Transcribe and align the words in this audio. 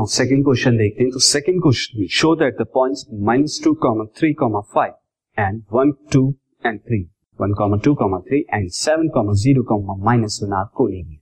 Now 0.00 0.06
second 0.06 0.44
question 0.44 0.76
देखते 0.76 1.02
हैं। 1.02 1.10
तो 1.12 1.18
second 1.18 1.60
question 1.62 2.06
show 2.10 2.34
that 2.40 2.54
the 2.60 2.64
points 2.74 3.04
minus 3.24 3.60
two 3.64 3.72
comma 3.80 4.04
three 4.18 4.32
comma 4.34 4.60
five 4.74 4.92
and 5.36 5.60
one 5.72 5.90
two 6.12 6.22
and 6.66 6.78
three 6.80 7.00
one 7.40 7.52
comma 7.58 7.76
two 7.84 7.94
comma 7.94 8.18
three 8.28 8.38
and 8.54 8.68
seven 8.76 9.08
comma 9.16 9.32
zero 9.42 9.62
comma 9.70 9.96
minus 10.04 10.38
one 10.42 10.52
are 10.58 10.64
collinear 10.76 11.18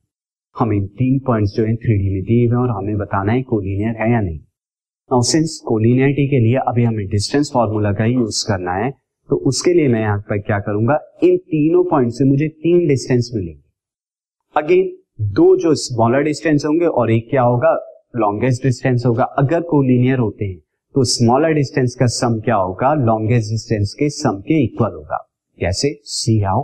हमें 0.56 0.86
तीन 1.00 1.18
points 1.26 1.54
जो 1.56 1.64
है 1.64 1.74
three 1.86 1.96
में 2.04 2.22
दिए 2.22 2.46
हुए 2.46 2.56
और 2.58 2.76
हमें 2.76 2.96
बताना 2.98 3.32
है 3.32 3.42
कोलिनियर 3.50 3.96
है 4.02 4.10
या 4.12 4.20
नहीं। 4.20 4.38
नाउ 4.38 5.22
सिंस 5.32 5.58
कोलिनियरिटी 5.66 6.28
के 6.28 6.40
लिए 6.46 6.62
अभी 6.68 6.84
हमें 6.84 7.04
डिस्टेंस 7.08 7.50
फॉर्मूला 7.54 7.92
का 7.92 8.04
ही 8.04 8.14
यूज़ 8.14 8.44
करना 8.48 8.74
है 8.74 8.90
तो 9.28 9.42
उसके 9.48 9.74
लिए 9.74 9.88
मैं 9.88 10.00
यहाँ 10.00 10.18
पर 10.30 10.38
क्या 10.46 10.58
करूँगा? 10.60 11.00
इन 11.22 11.36
तीनों 11.36 11.84
पॉइंट 11.90 12.12
से 12.12 12.30
मुझे 12.30 12.48
तीन 12.48 12.86
डिस्टेंस 12.88 13.30
मिलेंगे। 13.34 13.62
अगेन 14.56 14.96
दो 15.34 15.54
जो 15.58 15.74
स्मॉलर 15.82 16.22
डिस्टेंस 16.24 16.64
होंगे 16.66 16.86
और 16.86 17.10
एक 17.10 17.30
क्या 17.30 17.42
होगा? 17.42 17.76
लॉन्गेस्ट 18.14 18.62
डिस्टेंस 18.62 19.02
होगा। 19.06 19.24
अगर 19.38 19.60
कोलिनियर 19.66 20.18
होते 20.18 20.44
हैं 20.44 20.58
तो 20.94 21.04
स्मॉलर 21.06 21.52
डिस्टेंस 21.54 21.94
का 21.94 22.06
सम 22.08 22.38
क्या 22.40 22.56
होगा? 22.56 22.92
लॉन्गेस्ट 22.96 23.50
डिस्टेंस 23.50 23.94
के 23.98 24.08
सम 24.10 24.40
के 24.40 24.62
इक्वल 24.64 24.92
होगा। 24.92 25.16
कैसे? 25.58 25.92
सी 26.04 26.38
हाउ 26.40 26.62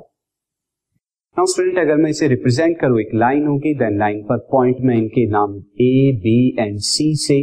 नाउ 1.36 1.46
स्टूडेंट 1.46 1.78
अगर 1.78 1.96
मैं 1.96 2.10
इसे 2.10 2.28
रिप्रेजेंट 2.28 2.78
करूँ, 2.80 3.00
एक 3.00 3.10
लाइन 3.14 3.46
होगी 3.46 3.74
देन 3.74 3.98
लाइन 3.98 4.22
पर 4.22 4.38
पॉइंट 4.50 4.76
में 4.80 4.96
इनके 4.96 5.26
नाम 5.30 5.56
ए 5.80 6.12
बी 6.22 6.56
एंड 6.58 6.78
सी 6.80 7.14
से। 7.16 7.42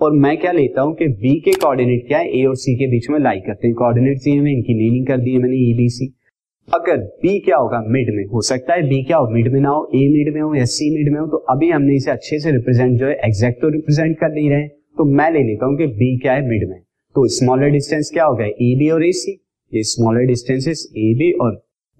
और 0.00 0.12
मैं 0.14 0.36
क्या 0.36 0.52
लेता 0.52 0.82
हूँ 0.82 0.94
कि 0.94 1.06
बी 1.08 1.38
के 1.40 1.52
कोऑर्डिनेट 1.52 2.06
क्या 2.08 2.18
है? 2.18 2.28
ए 2.30 2.44
और 2.44 2.56
सी 2.56 2.74
के 2.74 2.86
बीच 2.86 3.08
में 3.10 3.18
लाई 3.20 3.40
करते 3.40 3.66
हैं। 3.66 3.76
कोऑर्डिनेट 3.76 4.18
दिए 4.24 4.40
में 4.40 4.50
इनकी 4.52 4.74
मीनिंग 4.74 5.06
कर 5.06 5.18
दी 5.18 5.32
है 5.32 5.38
मैंने 5.38 5.56
ए 5.62 5.72
बी 5.76 5.88
सी 5.90 6.06
अगर 6.68 6.96
बी 7.22 7.38
क्या 7.40 7.56
होगा 7.56 7.80
मिड 7.86 8.06
में? 8.14 8.24
हो 8.24 8.40
सकता 8.42 8.74
है 8.74 8.82
बी 8.88 9.02
क्या 9.04 9.16
हो? 9.16 9.28
मिड 9.30 9.52
में 9.52 9.60
ना 9.60 9.68
हो 9.68 9.88
ए 9.94 9.98
मिड 10.08 10.32
में 10.34 10.40
हो 10.40 10.54
या 10.54 10.64
सी 10.66 10.90
मिड 10.90 11.12
में 11.12 11.20
हो 11.20 11.26
तो 11.26 11.36
अभी 11.50 11.70
हमने 11.70 11.96
इसे 11.96 12.10
अच्छे 12.10 12.38
से 12.40 12.50
रिप्रेजेंट 12.50 12.98
जो 12.98 13.06
है 13.06 13.14
एग्जैक्ट 13.24 13.60
तो 13.62 13.68
रिप्रेजेंट 13.68 14.16
कर 14.18 14.32
नहीं 14.32 14.48
रहे 14.50 14.66
तो 14.68 15.04
मैं 15.04 15.30
ले 15.30 15.42
लेता 15.42 15.66
हूँ 15.66 15.76
कि 15.76 15.86
बी 15.86 16.16
क्या 16.18 16.32
है 16.32 16.46
मिड 16.48 16.68
में। 16.68 16.78
तो 17.16 17.26
स्मॉलर 17.28 17.70
डिस्टेंस 17.70 18.10
क्या 18.14 18.24
हो 18.24 18.34
गया? 18.36 18.46
ए 18.46 18.74
बी 18.78 18.88
और 18.90 19.04
ए 19.04 19.10
सी 19.12 19.32
ये 19.72 19.82
स्मॉलर 19.82 20.26
डिस्टेंसेस 20.26 20.88
ए 20.96 21.12
बी 21.14 21.30
और 21.42 21.52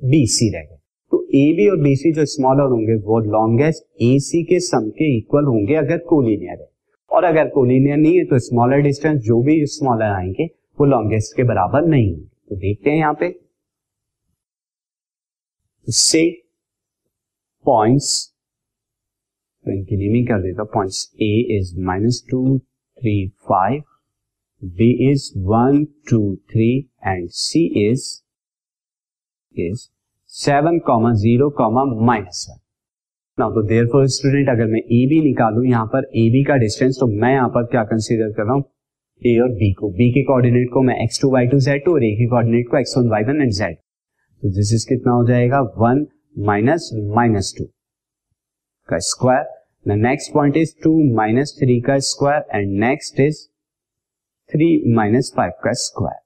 बी 0.02 0.24
सी 0.26 0.48
रह 0.48 0.60
गए। 0.60 0.78
तो 1.12 1.22
ए 1.34 1.44
बी 1.56 1.68
और 1.68 1.80
बी 1.80 1.94
सी 1.96 2.12
जो 2.12 2.24
स्मॉलर 2.24 2.70
होंगे, 2.70 2.94
वो 2.94 3.18
लॉन्गेस्ट 3.20 3.84
ए 4.02 4.18
सी 4.18 4.42
के 4.42 4.60
सम 4.60 4.88
के 4.88 5.16
इक्वल 5.18 5.44
होंगे 5.44 5.74
अगर 5.74 5.98
कोलिनियर 6.08 6.60
है। 6.60 6.68
और 7.10 7.24
अगर 7.24 7.48
कोलिनियर 7.48 7.96
नहीं 7.96 8.16
है 8.18 8.24
तो 8.24 8.38
स्मॉलर 8.40 8.80
डिस्टेंस 8.80 9.20
जो 9.20 9.42
भी 9.42 9.64
स्मॉलर 9.66 10.10
आएँगे, 10.12 10.44
वो 10.80 10.86
लॉन्गेस्ट 10.86 11.36
के 11.36 11.42
बराबर 11.42 11.86
नहीं 11.86 12.10
होंगे। 12.10 12.28
तो 12.48 12.56
देखते 12.56 12.90
हैं 12.90 12.96
यहाँ 12.96 13.16
पे। 13.20 13.43
से 15.88 16.30
पॉइंट्स 17.64 18.10
तो 19.64 19.72
इनकी 19.72 19.96
नेमिंग 19.96 20.26
कर 20.28 20.42
देता 20.42 20.64
points 20.64 21.10
A 21.22 21.58
is 21.58 21.78
minus 21.80 22.24
two 22.30 22.58
three 22.58 23.16
five 23.50 23.82
B 24.62 24.90
is 25.10 25.30
one 25.38 25.84
two 26.10 26.20
three 26.52 26.68
and 27.06 27.28
C 27.30 27.64
is 27.88 28.04
is 29.60 29.88
seven 30.32 30.78
comma 30.78 31.12
zero 31.14 31.50
comma 31.50 31.84
minus 32.06 32.46
one 32.50 32.58
ना 33.38 33.48
तो 33.50 33.62
देर 33.62 33.86
फॉर 33.86 34.06
स्टूडेंट 34.08 34.48
अगर 34.48 34.66
मैं 34.66 34.80
ए 34.80 35.06
बी 35.08 35.20
निकालू, 35.20 35.62
यहाँ 35.62 35.86
पर 35.86 36.10
ए 36.16 36.28
बी 36.30 36.44
का 36.44 36.56
डिस्टेंस 36.56 36.96
तो 37.00 37.06
मैं 37.06 37.32
यहाँ 37.32 37.48
पर 37.48 37.64
क्या 37.66 37.84
कंसिडर 37.84 38.32
कर 38.32 38.44
रहा 38.44 38.54
हूँ? 38.54 38.64
ए 39.22 39.38
और 39.38 39.50
बी 39.50 39.72
को। 39.72 39.90
बी 39.90 40.10
के 40.12 40.22
कोऑर्डिनेट 40.22 40.68
को 40.72 40.82
मैं 40.82 41.02
x 41.04 41.20
two 41.22 41.30
y 41.30 41.46
two 41.46 41.60
z 41.60 41.84
two 41.84 41.92
और 41.92 42.04
ए 42.04 42.10
के 42.10 42.26
कोऑर्डिनेट 42.26 42.68
को 42.70 42.78
x 42.78 42.94
one 42.98 43.08
y 43.08 43.22
one 43.22 43.42
and 43.42 43.52
z 43.52 43.76
तो 44.44 44.50
दिस 44.50 44.72
इज़ 44.74 44.86
कितना 44.88 45.12
हो 45.12 45.24
जाएगा? 45.26 45.60
वन 45.78 46.06
माइनस 46.46 46.88
माइनस 47.16 47.54
टू 47.58 47.64
का 48.88 48.98
square 49.06 49.96
next 49.96 50.32
point 50.32 50.56
is 50.56 50.74
two 50.84 50.92
minus 51.14 51.56
three 51.58 51.80
का 51.80 51.98
square 51.98 52.44
and 52.54 52.78
next 52.80 53.20
is 53.20 53.40
three 54.50 54.68
minus 54.94 55.32
five 55.36 55.52
का 55.64 55.72
square 55.82 56.20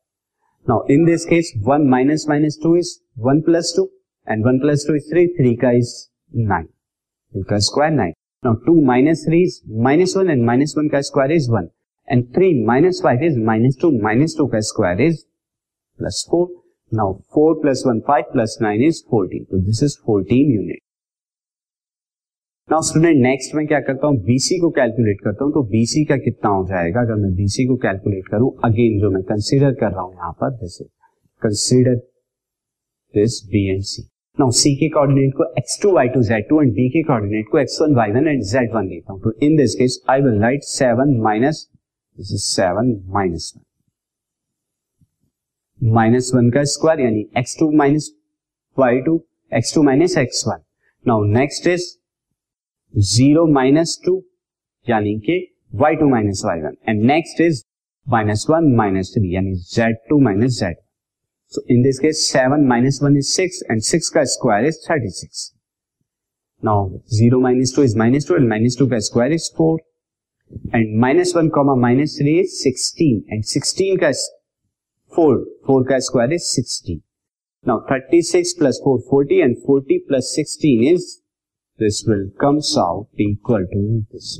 now 0.67 0.87
in 0.91 1.05
this 1.05 1.25
case 1.25 1.53
one 1.67 1.87
minus 1.91 2.27
minus 2.29 2.59
two 2.63 2.77
is 2.77 2.93
one 3.19 3.41
plus 3.41 3.73
two 3.77 3.89
and 4.27 4.45
one 4.47 4.59
plus 4.59 4.87
two 4.89 4.95
is 4.95 5.11
three 5.11 5.27
three 5.39 5.55
का 5.57 5.71
is 5.77 5.95
nine 6.33 7.43
का 7.51 7.59
square 7.67 7.93
nine 7.93 8.13
now 8.43 8.55
two 8.67 8.81
minus 8.85 9.25
three 9.29 9.43
is 9.43 9.61
minus 9.85 10.17
one 10.17 10.31
and 10.31 10.45
minus 10.47 10.75
one 10.79 10.89
का 10.89 11.01
square 11.11 11.33
is 11.33 11.51
one 11.51 11.69
and 12.09 12.29
three 12.35 12.53
minus 12.65 13.01
five 13.05 13.23
is 13.25 13.39
minus 13.45 13.79
two 13.83 13.91
minus 14.03 14.35
two 14.39 14.47
का 14.47 14.61
square 14.69 15.01
is 15.01 15.25
plus 15.99 16.27
four 16.31 16.47
now 16.93 17.13
four 17.35 17.55
plus 17.63 17.83
one 17.87 18.01
five 18.07 18.25
plus 18.33 18.57
nine 18.63 18.83
is 18.83 19.03
fourteen 19.11 19.45
तो 19.45 19.59
this 19.65 19.83
is 19.85 19.97
fourteen 20.07 20.53
unit 20.53 20.81
now 22.69 22.83
student 22.83 23.17
next 23.23 23.55
मैं 23.55 23.67
क्या 23.67 23.81
करता 23.81 24.07
हूँ? 24.07 24.17
BC 24.25 24.59
को 24.61 24.71
calculate 24.79 25.21
करता 25.25 25.45
हूँ 25.45 25.53
तो 25.53 25.63
बीसी 25.69 26.05
का 26.05 26.17
कितना 26.19 26.51
हो 26.51 26.65
जाएगा? 26.69 27.01
अगर 27.01 27.15
मैं 27.23 27.35
बीसी 27.35 27.67
को 27.67 27.77
कैलकुलेट 27.85 28.29
करूँ 28.31 28.51
अगेन 28.65 28.99
जो 29.01 29.11
मैं 29.11 29.23
कंसीडर 29.31 29.75
कर 29.81 29.93
रहा 29.93 30.03
हूँ 30.03 30.15
यहाँ 30.15 30.33
पर 30.41 30.51
this 30.57 30.79
consider 31.43 31.95
this 33.15 33.41
B 33.51 33.67
and 33.69 33.83
C 33.91 34.03
now 34.39 34.51
C 34.57 34.75
के 34.77 34.89
कोऑर्डिनेट 34.89 35.33
को 35.37 35.53
x 35.59 35.79
two 35.83 35.93
y 35.93 36.09
two 36.09 36.23
z 36.25 36.49
two 36.49 36.61
and 36.63 36.73
B 36.75 36.89
के 36.91 37.03
कोऑर्डिनेट 37.03 37.47
को 37.53 37.59
x 37.59 37.79
one 37.83 37.95
y 37.97 38.11
one 38.13 38.29
and 38.29 38.43
z 38.53 38.75
one 38.75 38.89
लेता 38.89 39.13
हूँ। 39.13 39.21
तो 39.23 39.33
in 39.47 39.57
this 39.57 39.75
case 39.79 40.03
I 40.11 40.21
will 40.23 40.41
write 40.43 40.63
seven 40.73 41.17
minus 41.23 41.67
this 42.19 42.33
is 42.33 42.45
seven 42.47 42.95
minus 43.15 43.53
one 43.57 43.63
minus 45.81 46.31
one 46.35 46.51
का 46.51 46.63
square 46.65 47.01
यानी 47.01 47.21
x 47.39 47.57
two 47.59 47.71
minus 47.73 48.11
y 48.77 49.01
two 49.01 49.21
x 49.53 49.75
two 49.75 49.83
minus 49.83 50.17
x 50.19 50.43
one 50.49 50.63
now 51.05 51.25
next 51.33 51.67
is 51.67 51.87
zero 52.95 53.47
minus 53.53 53.99
two 54.05 54.23
यानी 54.87 55.19
कि 55.21 55.39
y 55.75 55.97
two 55.97 56.09
minus 56.09 56.43
y 56.45 56.61
one 56.61 56.77
and 56.89 57.03
next 57.05 57.41
is 57.41 57.63
minus 58.07 58.47
one 58.51 58.73
minus 58.77 59.13
three 59.15 59.35
यानी 59.35 59.55
z 59.75 59.97
two 60.09 60.21
minus 60.21 60.59
z 60.61 60.77
so 61.53 61.65
in 61.71 61.83
this 61.83 61.99
case 61.99 62.27
seven 62.33 62.65
minus 62.67 62.99
one 63.03 63.17
is 63.17 63.27
six 63.27 63.63
and 63.71 63.81
six 63.83 64.09
का 64.09 64.25
square 64.33 64.67
is 64.67 64.79
thirty 64.89 65.11
six 65.11 65.53
now 66.63 66.89
zero 67.13 67.41
minus 67.41 67.75
two 67.77 67.83
is 67.83 67.97
minus 67.99 68.29
two 68.29 68.37
and 68.37 68.49
minus 68.49 68.77
two 68.79 68.87
का 68.87 68.99
square 69.09 69.33
is 69.33 69.51
four 69.57 69.79
and 70.75 70.99
minus 71.01 71.33
one 71.37 71.49
comma 71.49 71.75
minus 71.81 72.17
three 72.19 72.39
is 72.41 72.55
sixteen 72.55 73.23
and 73.33 73.45
sixteen 73.45 73.97
का 73.97 74.11
four 75.13 75.37
four 75.67 75.85
का 75.89 75.99
square 75.99 76.33
is 76.33 76.43
sixty 76.45 76.95
now 77.67 77.81
thirty 77.91 78.21
six 78.23 78.53
plus 78.59 78.81
four 78.85 78.99
forty 79.11 79.39
and 79.41 79.57
forty 79.67 79.99
plus 80.09 80.33
sixteen 80.35 80.83
is 80.93 81.07
this 81.79 82.03
will 82.09 82.29
comes 82.41 82.75
out 82.79 83.21
equal 83.21 83.65
to 83.73 83.81
this 84.13 84.37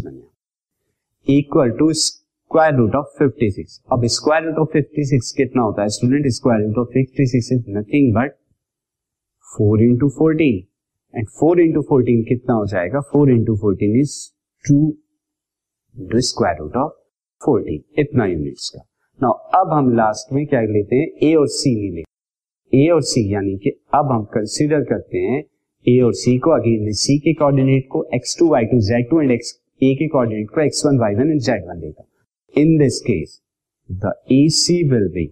equal 1.27 1.71
to 1.79 1.93
square 2.01 2.75
root 2.75 2.95
of 2.95 3.19
fifty 3.19 3.51
six 3.51 3.81
अब 3.93 4.05
square 4.17 4.45
root 4.45 4.59
of 4.59 4.69
fifty 4.73 5.05
six 5.09 5.33
कितना 5.37 5.63
होता 5.63 5.83
है 5.83 5.89
student 5.97 6.27
square 6.37 6.67
root 6.67 6.79
of 6.79 6.93
fifty 6.93 7.27
six 7.27 7.53
is 7.53 7.65
nothing 7.79 8.15
but 8.15 8.35
four 9.47 9.83
into 9.83 10.09
fourteen 10.19 10.65
and 11.15 11.29
four 11.39 11.61
into 11.61 11.83
fourteen 11.89 12.23
कितना 12.29 12.55
हो 12.55 12.67
जाएगा? 12.67 13.01
Four 13.13 13.31
into 13.31 13.57
fourteen 13.57 13.97
is 14.01 14.17
two 14.65 14.77
into 15.95 16.21
square 16.31 16.59
root 16.59 16.77
of 16.77 16.93
fourteen 17.41 17.83
इतना 18.01 18.27
units 18.27 18.69
का। 18.69 18.88
Now 19.23 19.33
अब 19.59 19.73
हम 19.73 19.91
लास्ट 19.97 20.33
में 20.33 20.47
क्या 20.47 20.61
लेते 20.63 20.97
हैं? 20.97 21.07
ए 21.23 21.35
और 21.35 21.47
सी 21.49 21.71
ले 21.77 21.89
लेते। 21.95 22.79
ए 22.83 22.89
और 22.95 23.01
सी 23.03 23.23
यानी 23.33 23.57
कि 23.63 23.71
अब 23.95 24.11
हम 24.13 24.25
कंसिडर 24.35 24.85
करते 24.91 25.19
हैं 25.19 25.39
ए 25.87 25.99
और 26.07 26.13
सी 26.15 26.37
को। 26.39 26.51
अगेन 26.51 26.93
सी 27.01 27.19
के 27.19 27.33
कोऑर्डिनेट 27.41 27.89
को 27.93 28.05
x 28.15 28.37
two 28.39 28.49
y 28.51 28.65
two 28.73 28.81
z 28.89 29.09
two 29.11 29.21
and 29.21 29.31
x 29.31 29.53
A 29.83 29.95
के 29.99 30.09
कोऑर्डिनेट 30.09 30.51
को 30.55 30.61
x 30.61 30.85
one 30.87 30.99
y 31.01 31.15
one 31.15 31.31
and 31.31 31.41
z 31.49 31.67
one 31.69 31.81
देता 31.81 32.05
in 32.55 32.77
this 32.79 33.01
case 33.09 33.41
the 33.91 34.13
A 34.33 34.41
C 34.59 34.83
will 34.91 35.09
be 35.15 35.29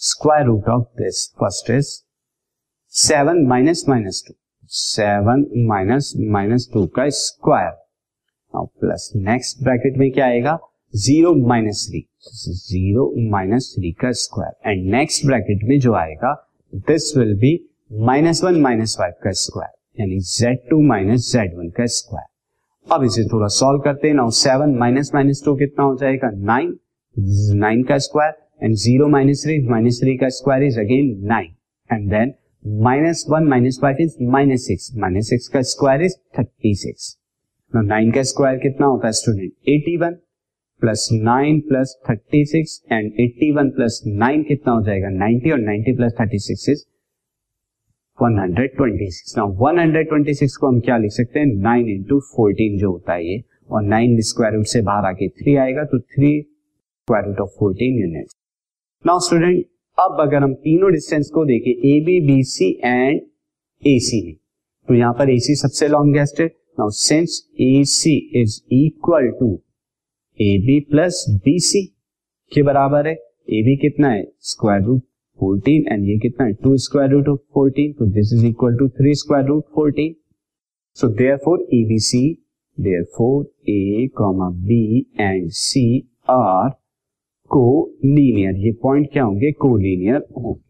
square 0.00 0.46
root 0.46 0.68
of 0.74 0.84
this 1.02 1.26
first 1.40 1.70
is 1.70 1.94
seven 2.94 3.46
minus 3.48 3.84
minus 3.88 4.24
two 4.28 4.34
seven 4.80 5.46
minus 5.68 6.12
minus 6.38 6.70
two 6.74 6.86
का 6.96 7.08
square 7.24 7.72
plus 8.54 9.10
next 9.16 9.62
bracket 9.64 9.98
में 9.98 10.10
क्या 10.12 10.26
आएगा? 10.26 10.58
Zero 10.94 11.34
minus 11.48 11.86
three 11.90 12.06
zero 12.22 13.04
minus 13.30 13.72
three 13.74 13.90
का 14.00 14.10
square 14.12 14.70
and 14.70 14.90
next 14.90 15.24
bracket 15.26 15.62
में 15.68 15.78
जो 15.80 15.92
आएगा 15.94 16.32
this 16.88 17.16
will 17.16 17.34
B 17.40 17.52
minus 18.06 18.42
one 18.44 18.60
minus 18.60 18.96
five 18.98 19.12
का 19.24 19.30
square 19.42 20.00
यानी 20.00 20.18
Z 20.20 20.58
two 20.70 20.80
minus 20.88 21.30
Z 21.32 21.56
one 21.58 21.70
का 21.78 21.86
स्क्वायर 21.94 22.92
अब 22.94 23.04
इसे 23.04 23.24
थोड़ा 23.24 23.46
सॉल्व 23.54 23.80
करते 23.80 24.08
हैं। 24.08 24.14
Now 24.14 24.30
seven 24.40 24.76
minus 24.78 25.10
minus 25.14 25.42
two 25.44 25.56
कितना 25.56 25.84
हो 25.84 25.96
जाएगा? 25.96 26.30
नाइन 26.30 26.78
नाइन 27.58 27.82
का 27.84 27.98
square 27.98 28.64
and 28.64 28.74
zero 28.76 29.08
minus 29.08 29.44
three 29.44 29.58
minus 29.68 30.00
three 30.00 30.16
का 30.18 30.28
square 30.38 30.62
is 30.62 30.78
again 30.80 31.18
nine 31.26 31.54
and 31.90 32.08
then 32.10 32.34
minus 32.84 33.24
one 33.30 33.46
minus 33.48 33.78
five 33.82 33.96
is 34.00 34.16
minus 34.32 34.66
six 34.66 34.90
minus 34.96 35.30
six 35.30 35.48
का 35.48 35.62
square 35.74 36.02
is 36.02 36.16
thirty 36.38 36.74
six 36.78 37.16
nine 37.72 38.10
का 38.12 38.22
square 38.32 38.58
कितना 38.58 38.86
होता 38.86 39.06
है 39.06 39.12
student 39.12 39.52
eighty 39.68 39.96
one 39.96 40.16
plus 40.80 41.08
nine 41.12 41.60
plus 41.68 41.96
thirty 42.08 42.44
six 42.46 42.80
and 42.92 43.12
eighty 43.20 43.50
one 43.52 43.70
plus 43.70 44.00
nine 44.06 44.42
कितना 44.42 44.72
हो 44.72 44.82
जाएगा? 44.84 45.08
Ninety 45.08 45.50
और 45.50 45.58
ninety 45.60 45.92
plus 45.96 46.12
thirty 46.20 46.38
six 46.38 46.68
is 46.68 46.84
one 48.18 48.38
hundred 48.38 48.76
twenty 48.76 49.10
six. 49.10 49.36
ना 49.38 49.44
वन 49.60 49.78
हंड्रेड 49.78 50.08
ट्वेंटी 50.08 50.34
सिक्स 50.34 50.56
को 50.56 50.68
हम 50.68 50.80
क्या 50.80 50.96
लिख 50.98 51.12
सकते 51.12 51.40
हैं? 51.40 51.46
नाइन 51.46 51.88
इंटू 51.88 52.20
फोर्टीन 52.26 52.78
जो 52.78 52.90
होता 52.92 53.12
है 53.12 53.26
ये, 53.26 53.42
और 53.70 53.82
नाइन 53.84 54.20
स्क्वायर 54.28 54.54
रूट 54.54 54.66
से 54.66 54.82
बाहर 54.82 55.06
आके 55.06 55.28
थ्री 55.28 55.56
आएगा 55.56 55.84
तो 55.84 55.98
three 56.00 56.40
square 56.42 57.24
root 57.26 57.40
of 57.40 57.50
fourteen 57.58 57.98
unit 58.00 58.28
now 59.04 59.20
student 59.26 59.64
अब 59.98 60.20
अगर 60.20 60.42
हम 60.42 60.54
तीनों 60.64 60.92
डिस्टेंस 60.92 61.30
को 61.34 61.44
देखें 61.46 61.70
A 61.70 62.00
B 62.04 62.20
B 62.26 62.42
C 62.48 62.70
and 62.84 63.20
A 63.82 63.98
C 64.02 64.20
तो 64.88 64.94
यहाँ 64.94 65.12
पर 65.14 65.30
ए 65.30 65.38
सी 65.38 65.54
सबसे 65.56 65.88
लॉन्गेस्ट 65.88 66.40
है। 66.40 66.46
Now 66.46 66.90
since 66.98 67.42
A 67.60 67.82
C 67.86 68.14
is 68.40 68.60
equal 68.74 69.28
to 69.40 69.58
A 70.40 70.56
B 70.58 70.78
plus 70.90 71.24
B 71.44 71.58
C 71.60 71.80
के 72.52 72.62
बराबर 72.62 73.06
है। 73.06 73.12
ए 73.12 73.62
बी 73.64 73.76
कितना 73.76 74.08
है? 74.10 74.22
स्क्वायर 74.40 74.82
रूट 74.82 75.00
फोर्टीन 75.38 75.84
एंड 75.92 76.04
ये 76.08 76.16
कितना 76.18 76.46
है? 76.46 76.52
Two 76.62 76.76
square 76.76 77.10
root 77.10 77.28
of 77.28 77.40
fourteen 77.54 77.92
तो 77.98 78.06
this 78.12 78.32
is 78.34 78.46
equal 78.46 78.76
to 78.78 78.88
three 78.88 79.14
square 79.14 79.44
root 79.46 79.64
fourteen 79.74 80.14
so 80.96 81.08
therefore 81.44 81.66
A 81.74 81.82
B 81.88 81.98
C 82.06 82.22
therefore 83.16 83.44
A 83.68 84.08
comma 84.16 84.48
B 84.66 84.80
and 85.20 85.50
C 85.58 85.84
are 86.30 86.70
collinear 88.04 88.64
ये 88.66 88.72
point 88.82 89.12
क्या 89.12 89.24
होंगे? 89.24 89.52
को 89.52 89.76
linear 89.76 90.26
होंगे। 90.36 90.69